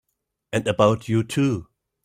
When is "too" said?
1.23-1.67